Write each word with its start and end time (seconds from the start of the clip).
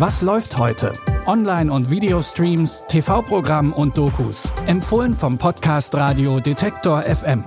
Was 0.00 0.22
läuft 0.22 0.56
heute? 0.56 0.94
Online- 1.26 1.70
und 1.70 1.90
Videostreams, 1.90 2.84
TV-Programm 2.88 3.74
und 3.74 3.98
Dokus. 3.98 4.48
Empfohlen 4.66 5.12
vom 5.12 5.36
Podcast 5.36 5.94
Radio 5.94 6.40
Detektor 6.40 7.02
FM. 7.02 7.44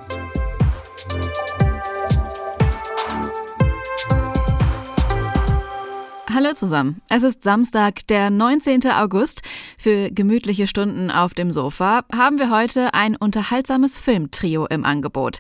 Hallo 6.30 6.54
zusammen. 6.54 7.02
Es 7.10 7.24
ist 7.24 7.42
Samstag, 7.42 8.06
der 8.06 8.30
19. 8.30 8.86
August. 8.92 9.42
Für 9.80 10.12
gemütliche 10.12 10.68
Stunden 10.68 11.10
auf 11.10 11.34
dem 11.34 11.52
Sofa 11.52 12.04
haben 12.14 12.38
wir 12.38 12.52
heute 12.52 12.94
ein 12.94 13.16
unterhaltsames 13.16 13.98
Filmtrio 13.98 14.68
im 14.68 14.86
Angebot. 14.86 15.40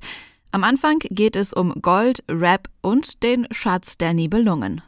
Am 0.49 0.63
Anfang 0.63 0.97
geht 1.11 1.35
es 1.35 1.53
um 1.53 1.79
Gold, 1.79 2.23
Rap 2.27 2.69
und 2.81 3.21
den 3.21 3.45
Schatz 3.51 3.99
der 3.99 4.15
Nibelungen. 4.15 4.81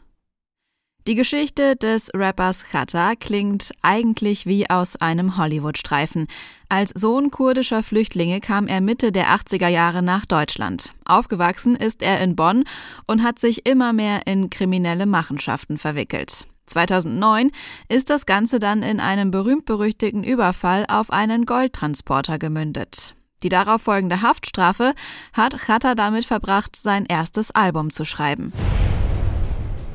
Die 1.07 1.13
Geschichte 1.13 1.75
des 1.75 2.09
Rappers 2.15 2.63
Chata 2.63 3.13
klingt 3.15 3.69
eigentlich 3.83 4.47
wie 4.47 4.67
aus 4.71 4.95
einem 4.95 5.37
Hollywood-Streifen. 5.37 6.25
Als 6.67 6.93
Sohn 6.95 7.29
kurdischer 7.29 7.83
Flüchtlinge 7.83 8.39
kam 8.41 8.65
er 8.65 8.81
Mitte 8.81 9.11
der 9.11 9.27
80er 9.27 9.67
Jahre 9.67 10.01
nach 10.01 10.25
Deutschland. 10.25 10.93
Aufgewachsen 11.05 11.75
ist 11.75 12.01
er 12.01 12.21
in 12.21 12.35
Bonn 12.35 12.63
und 13.05 13.21
hat 13.21 13.37
sich 13.37 13.67
immer 13.67 13.93
mehr 13.93 14.25
in 14.25 14.49
kriminelle 14.49 15.05
Machenschaften 15.05 15.77
verwickelt. 15.77 16.47
2009 16.65 17.51
ist 17.87 18.09
das 18.09 18.25
Ganze 18.25 18.57
dann 18.57 18.81
in 18.81 18.99
einem 18.99 19.29
berühmt-berüchtigten 19.29 20.23
Überfall 20.23 20.87
auf 20.87 21.11
einen 21.11 21.45
Goldtransporter 21.45 22.39
gemündet. 22.39 23.13
Die 23.43 23.49
darauf 23.49 23.83
folgende 23.83 24.23
Haftstrafe 24.23 24.95
hat 25.33 25.55
Chata 25.55 25.93
damit 25.93 26.25
verbracht, 26.25 26.75
sein 26.75 27.05
erstes 27.05 27.51
Album 27.51 27.91
zu 27.91 28.05
schreiben. 28.05 28.53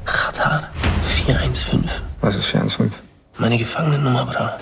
Chata 0.05 0.71
415. 1.25 1.85
Was 2.21 2.37
ist 2.37 2.47
415? 2.47 2.93
Meine 3.39 3.59
Gefangenennummer, 3.59 4.27
bra. 4.27 4.59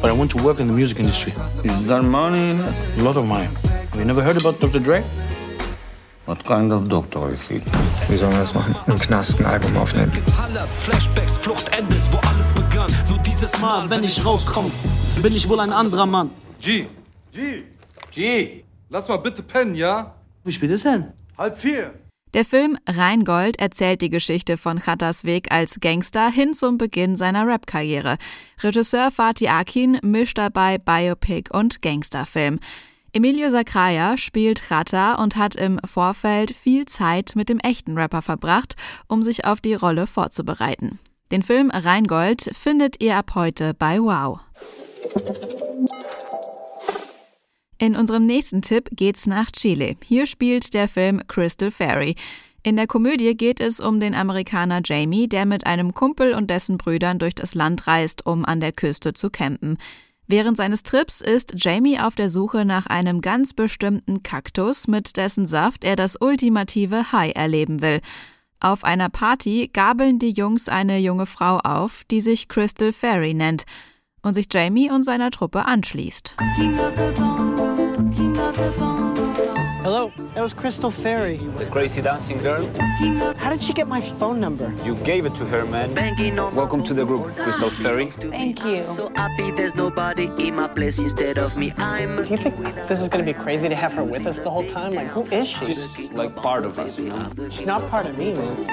But 0.00 0.10
I 0.10 0.18
want 0.18 0.30
to 0.32 0.42
work 0.42 0.60
in 0.60 0.68
the 0.68 0.74
music 0.74 0.98
industry. 0.98 1.32
Is 1.62 1.86
there 1.86 2.02
money 2.02 2.50
in 2.50 2.60
it? 2.60 2.74
A 2.98 3.02
lot 3.02 3.16
of 3.16 3.26
money. 3.26 3.48
Have 3.90 3.98
you 3.98 4.04
never 4.04 4.22
heard 4.22 4.36
about 4.36 4.60
Dr. 4.60 4.80
Dre? 4.80 5.02
What 6.26 6.44
kind 6.44 6.72
of 6.72 6.88
doctor 6.88 7.28
is 7.32 7.48
he? 7.48 7.62
Wie 8.08 8.16
sollen 8.16 8.32
wir 8.32 8.40
das 8.40 8.52
machen? 8.52 8.74
Im 8.86 8.98
Knast 8.98 9.38
ein 9.38 9.46
Album 9.46 9.76
aufnehmen? 9.76 10.12
Flashbacks, 10.80 11.38
Flucht 11.38 11.68
endet, 11.76 12.00
wo 12.10 12.18
alles 12.28 12.48
begann. 12.48 12.90
Nur 13.08 13.18
dieses 13.18 13.58
Mal, 13.60 13.88
wenn 13.88 14.04
ich 14.04 14.24
rauskomme, 14.24 14.70
bin 15.22 15.32
ich 15.32 15.48
wohl 15.48 15.60
ein 15.60 15.72
anderer 15.72 16.06
Mann. 16.06 16.30
G. 16.60 16.86
G. 17.32 17.62
G. 18.10 18.64
Lass 18.90 19.08
mal 19.08 19.18
bitte 19.18 19.42
pennen, 19.42 19.74
ja? 19.74 20.14
Wie 20.44 20.52
spät 20.52 20.70
ist 20.70 20.84
denn? 20.84 21.12
Halb 21.38 21.56
vier. 21.58 21.94
Der 22.34 22.44
Film 22.44 22.76
Rheingold 22.86 23.58
erzählt 23.58 24.02
die 24.02 24.10
Geschichte 24.10 24.56
von 24.56 24.78
Chatas 24.78 25.24
Weg 25.24 25.52
als 25.52 25.80
Gangster 25.80 26.28
hin 26.30 26.52
zum 26.52 26.76
Beginn 26.76 27.16
seiner 27.16 27.46
Rap-Karriere. 27.46 28.18
Regisseur 28.62 29.10
Fatih 29.10 29.48
Akin 29.48 29.98
mischt 30.02 30.36
dabei 30.36 30.76
Biopic 30.76 31.50
und 31.50 31.80
Gangsterfilm. 31.82 32.58
Emilio 33.12 33.48
Sacraia 33.50 34.18
spielt 34.18 34.60
Chata 34.68 35.14
und 35.14 35.36
hat 35.36 35.54
im 35.54 35.78
Vorfeld 35.86 36.50
viel 36.50 36.84
Zeit 36.84 37.32
mit 37.34 37.48
dem 37.48 37.60
echten 37.60 37.96
Rapper 37.96 38.20
verbracht, 38.20 38.74
um 39.08 39.22
sich 39.22 39.46
auf 39.46 39.62
die 39.62 39.72
Rolle 39.72 40.06
vorzubereiten. 40.06 40.98
Den 41.30 41.42
Film 41.42 41.70
Rheingold 41.70 42.50
findet 42.54 43.02
ihr 43.02 43.16
ab 43.16 43.34
heute 43.34 43.72
bei 43.72 43.98
Wow. 43.98 44.40
In 47.78 47.94
unserem 47.94 48.24
nächsten 48.24 48.62
Tipp 48.62 48.88
geht's 48.92 49.26
nach 49.26 49.50
Chile. 49.50 49.96
Hier 50.02 50.26
spielt 50.26 50.72
der 50.72 50.88
Film 50.88 51.20
Crystal 51.28 51.70
Fairy. 51.70 52.16
In 52.62 52.76
der 52.76 52.86
Komödie 52.86 53.36
geht 53.36 53.60
es 53.60 53.80
um 53.80 54.00
den 54.00 54.14
Amerikaner 54.14 54.80
Jamie, 54.84 55.28
der 55.28 55.46
mit 55.46 55.66
einem 55.66 55.92
Kumpel 55.92 56.34
und 56.34 56.50
dessen 56.50 56.78
Brüdern 56.78 57.18
durch 57.18 57.34
das 57.34 57.54
Land 57.54 57.86
reist, 57.86 58.26
um 58.26 58.44
an 58.44 58.60
der 58.60 58.72
Küste 58.72 59.12
zu 59.12 59.30
campen. 59.30 59.76
Während 60.26 60.56
seines 60.56 60.82
Trips 60.82 61.20
ist 61.20 61.54
Jamie 61.56 62.00
auf 62.00 62.16
der 62.16 62.30
Suche 62.30 62.64
nach 62.64 62.86
einem 62.86 63.20
ganz 63.20 63.52
bestimmten 63.52 64.22
Kaktus, 64.24 64.88
mit 64.88 65.16
dessen 65.16 65.46
Saft 65.46 65.84
er 65.84 65.94
das 65.94 66.16
ultimative 66.20 67.12
High 67.12 67.36
erleben 67.36 67.82
will. 67.82 68.00
Auf 68.58 68.82
einer 68.82 69.10
Party 69.10 69.70
gabeln 69.72 70.18
die 70.18 70.30
Jungs 70.30 70.68
eine 70.68 70.98
junge 70.98 71.26
Frau 71.26 71.58
auf, 71.58 72.02
die 72.10 72.20
sich 72.20 72.48
Crystal 72.48 72.92
Fairy 72.92 73.34
nennt 73.34 73.64
und 74.22 74.34
sich 74.34 74.46
Jamie 74.50 74.90
und 74.90 75.02
seiner 75.02 75.30
Truppe 75.30 75.66
anschließt. 75.66 76.34
Hello, 79.82 80.12
that 80.34 80.42
was 80.42 80.52
Crystal 80.52 80.90
Fairy. 80.90 81.38
The 81.56 81.64
crazy 81.64 82.02
dancing 82.02 82.36
girl? 82.36 82.66
How 83.38 83.48
did 83.48 83.62
she 83.62 83.72
get 83.72 83.88
my 83.88 84.02
phone 84.18 84.38
number? 84.38 84.70
You 84.84 84.96
gave 84.96 85.24
it 85.24 85.34
to 85.36 85.46
her, 85.46 85.64
man. 85.64 85.94
Welcome 86.54 86.84
to 86.84 86.92
the 86.92 87.06
group, 87.06 87.34
Crystal 87.36 87.70
Fairy. 87.70 88.10
Thank 88.10 88.62
you. 88.66 88.84
So 88.84 89.10
happy 89.14 89.50
there's 89.50 89.74
nobody 89.74 90.30
in 90.36 90.56
my 90.56 90.68
place 90.68 90.98
instead 90.98 91.38
of 91.38 91.56
me. 91.56 91.72
I'm. 91.78 92.22
Do 92.22 92.32
you 92.32 92.36
think 92.36 92.62
this 92.86 93.00
is 93.00 93.08
going 93.08 93.24
to 93.24 93.32
be 93.32 93.38
crazy 93.38 93.66
to 93.66 93.74
have 93.74 93.94
her 93.94 94.04
with 94.04 94.26
us 94.26 94.40
the 94.40 94.50
whole 94.50 94.68
time? 94.68 94.92
Like, 94.92 95.08
who 95.08 95.24
is 95.28 95.48
she? 95.48 95.64
She's 95.64 96.12
like 96.12 96.36
part 96.36 96.66
of 96.66 96.78
us, 96.78 96.98
you 96.98 97.08
know? 97.08 97.48
She's 97.48 97.64
not 97.64 97.88
part 97.88 98.04
of 98.04 98.18
me, 98.18 98.34
man. 98.34 98.66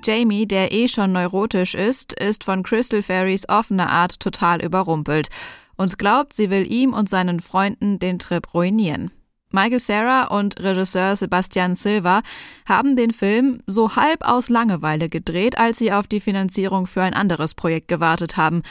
Jamie, 0.00 0.46
der 0.46 0.72
eh 0.72 0.88
schon 0.88 1.12
neurotisch 1.12 1.74
ist, 1.74 2.14
ist 2.14 2.44
von 2.44 2.62
Crystal 2.62 3.02
Fairies 3.02 3.46
offener 3.46 3.90
Art 3.90 4.20
total 4.20 4.62
überrumpelt 4.62 5.28
und 5.78 5.98
glaubt, 5.98 6.34
sie 6.34 6.50
will 6.50 6.70
ihm 6.70 6.92
und 6.92 7.08
seinen 7.08 7.40
Freunden 7.40 7.98
den 7.98 8.18
Trip 8.18 8.52
ruinieren. 8.52 9.10
Michael 9.50 9.80
Sarah 9.80 10.24
und 10.24 10.60
Regisseur 10.60 11.16
Sebastian 11.16 11.74
Silva 11.74 12.20
haben 12.68 12.96
den 12.96 13.12
Film 13.12 13.60
so 13.66 13.96
halb 13.96 14.22
aus 14.28 14.50
Langeweile 14.50 15.08
gedreht, 15.08 15.56
als 15.56 15.78
sie 15.78 15.90
auf 15.90 16.06
die 16.06 16.20
Finanzierung 16.20 16.86
für 16.86 17.00
ein 17.00 17.14
anderes 17.14 17.54
Projekt 17.54 17.88
gewartet 17.88 18.36
haben. 18.36 18.62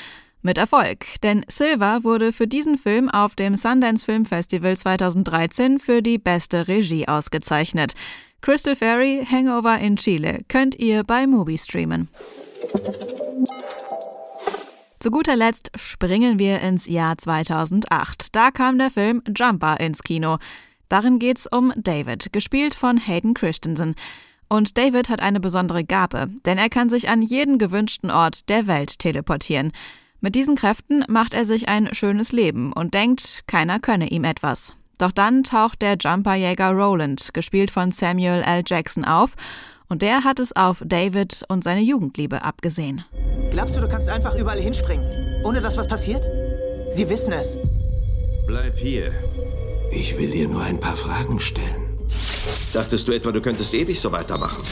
Mit 0.44 0.60
Erfolg, 0.60 1.08
denn 1.24 1.44
Silva 1.48 2.04
wurde 2.04 2.32
für 2.32 2.48
diesen 2.48 2.78
Film 2.78 3.10
auf 3.10 3.34
dem 3.34 3.56
Sundance 3.56 4.06
Film 4.06 4.26
Festival 4.26 4.78
2013 4.78 5.80
für 5.80 6.04
die 6.04 6.20
beste 6.20 6.68
Regie 6.68 7.08
ausgezeichnet. 7.08 7.94
Crystal 8.42 8.76
Fairy 8.76 9.26
Hangover 9.30 9.80
in 9.80 9.96
Chile 9.96 10.42
könnt 10.48 10.76
ihr 10.76 11.04
bei 11.04 11.26
Movie 11.26 11.58
streamen. 11.58 12.08
Zu 15.00 15.12
guter 15.12 15.36
Letzt 15.36 15.70
springen 15.76 16.40
wir 16.40 16.60
ins 16.62 16.88
Jahr 16.88 17.20
2008. 17.20 18.36
Da 18.36 18.50
kam 18.50 18.80
der 18.80 18.90
Film 18.90 19.22
Jumper 19.36 19.80
ins 19.80 20.02
Kino. 20.02 20.38
Darin 20.90 21.20
geht's 21.20 21.46
um 21.46 21.72
David, 21.76 22.34
gespielt 22.34 22.74
von 22.74 22.98
Hayden 22.98 23.36
Christensen. 23.36 23.94
Und 24.50 24.76
David 24.78 25.10
hat 25.10 25.22
eine 25.22 25.40
besondere 25.40 25.84
Gabe, 25.84 26.30
denn 26.46 26.58
er 26.58 26.70
kann 26.70 26.90
sich 26.90 27.10
an 27.10 27.22
jeden 27.22 27.60
gewünschten 27.60 28.10
Ort 28.10 28.50
der 28.50 28.66
Welt 28.66 28.98
teleportieren. 28.98 29.72
Mit 30.20 30.34
diesen 30.34 30.56
Kräften 30.56 31.04
macht 31.08 31.36
er 31.36 31.46
sich 31.46 31.70
ein 31.70 31.94
schönes 31.94 32.32
Leben 32.32 32.74
und 32.74 32.96
denkt, 32.96 33.44
keiner 33.46 33.80
könne 33.80 34.10
ihm 34.10 34.24
etwas. 34.24 34.74
Doch 34.98 35.12
dann 35.12 35.44
taucht 35.44 35.84
der 35.84 35.98
Jumperjäger 35.98 36.72
Roland, 36.72 37.36
gespielt 37.36 37.70
von 37.70 37.92
Samuel 37.92 38.42
L. 38.42 38.64
Jackson, 38.66 39.06
auf 39.06 39.36
und 39.90 40.02
der 40.02 40.24
hat 40.24 40.40
es 40.40 40.56
auf 40.56 40.82
David 40.84 41.44
und 41.50 41.64
seine 41.64 41.82
Jugendliebe 41.82 42.42
abgesehen. 42.42 43.06
Glaubst 43.52 43.76
du, 43.76 43.82
du 43.82 43.88
kannst 43.88 44.10
einfach 44.10 44.36
überall 44.36 44.60
hinspringen, 44.60 45.44
ohne 45.44 45.62
dass 45.62 45.78
was 45.78 45.88
passiert? 45.88 46.26
Sie 46.92 47.10
wissen 47.10 47.34
es. 47.34 47.60
Bleib 48.46 48.78
hier. 48.78 49.12
Ich 49.92 50.18
will 50.18 50.32
dir 50.32 50.48
nur 50.48 50.62
ein 50.62 50.80
paar 50.80 50.96
Fragen 50.96 51.40
stellen. 51.40 51.98
Dachtest 52.74 53.08
du 53.08 53.14
etwa, 53.14 53.32
du 53.32 53.42
könntest 53.42 53.74
ewig 53.74 54.00
so 54.00 54.12
weitermachen? 54.12 54.64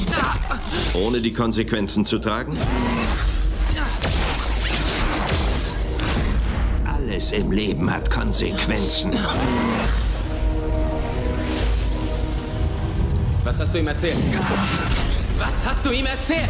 Ohne 0.94 1.20
die 1.22 1.34
Konsequenzen 1.34 2.06
zu 2.06 2.20
tragen? 2.20 2.58
Alles 6.86 7.32
im 7.32 7.52
Leben 7.52 7.92
hat 7.92 8.10
Konsequenzen. 8.10 9.12
Was 13.44 13.60
hast 13.60 13.74
du 13.74 13.80
ihm 13.80 13.88
erzählt? 13.88 14.18
Was 15.38 15.54
hast 15.66 15.86
du 15.86 15.92
ihm 15.92 16.06
erzählt? 16.06 16.50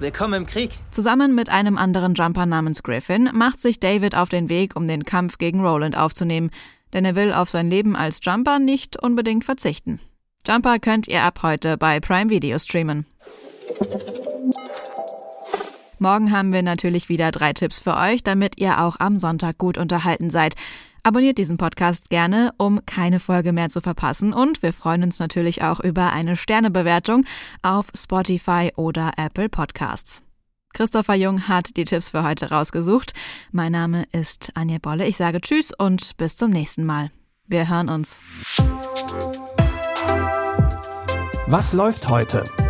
Willkommen 0.00 0.32
im 0.32 0.46
Krieg. 0.46 0.70
Zusammen 0.90 1.34
mit 1.34 1.50
einem 1.50 1.76
anderen 1.76 2.14
Jumper 2.14 2.46
namens 2.46 2.82
Griffin 2.82 3.28
macht 3.34 3.60
sich 3.60 3.80
David 3.80 4.14
auf 4.16 4.30
den 4.30 4.48
Weg, 4.48 4.74
um 4.74 4.88
den 4.88 5.04
Kampf 5.04 5.36
gegen 5.36 5.60
Roland 5.60 5.94
aufzunehmen, 5.94 6.50
denn 6.94 7.04
er 7.04 7.16
will 7.16 7.34
auf 7.34 7.50
sein 7.50 7.68
Leben 7.68 7.96
als 7.96 8.20
Jumper 8.22 8.58
nicht 8.58 8.96
unbedingt 8.98 9.44
verzichten. 9.44 10.00
Jumper 10.46 10.78
könnt 10.78 11.06
ihr 11.06 11.22
ab 11.22 11.40
heute 11.42 11.76
bei 11.76 12.00
Prime 12.00 12.30
Video 12.30 12.58
streamen. 12.58 13.04
Morgen 16.02 16.32
haben 16.32 16.54
wir 16.54 16.62
natürlich 16.62 17.10
wieder 17.10 17.30
drei 17.30 17.52
Tipps 17.52 17.78
für 17.78 17.94
euch, 17.94 18.22
damit 18.22 18.58
ihr 18.58 18.80
auch 18.80 18.96
am 19.00 19.18
Sonntag 19.18 19.58
gut 19.58 19.76
unterhalten 19.76 20.30
seid. 20.30 20.54
Abonniert 21.02 21.36
diesen 21.36 21.58
Podcast 21.58 22.08
gerne, 22.08 22.54
um 22.56 22.80
keine 22.86 23.20
Folge 23.20 23.52
mehr 23.52 23.68
zu 23.68 23.82
verpassen. 23.82 24.32
Und 24.32 24.62
wir 24.62 24.72
freuen 24.72 25.02
uns 25.02 25.18
natürlich 25.18 25.62
auch 25.62 25.78
über 25.78 26.10
eine 26.14 26.36
Sternebewertung 26.36 27.26
auf 27.60 27.88
Spotify 27.94 28.72
oder 28.76 29.12
Apple 29.18 29.50
Podcasts. 29.50 30.22
Christopher 30.72 31.16
Jung 31.16 31.48
hat 31.48 31.76
die 31.76 31.84
Tipps 31.84 32.08
für 32.08 32.22
heute 32.22 32.48
rausgesucht. 32.48 33.12
Mein 33.52 33.72
Name 33.72 34.04
ist 34.12 34.52
Anja 34.54 34.78
Bolle. 34.80 35.06
Ich 35.06 35.18
sage 35.18 35.42
Tschüss 35.42 35.70
und 35.76 36.16
bis 36.16 36.34
zum 36.34 36.50
nächsten 36.50 36.86
Mal. 36.86 37.10
Wir 37.46 37.68
hören 37.68 37.90
uns. 37.90 38.20
Was 41.46 41.74
läuft 41.74 42.08
heute? 42.08 42.44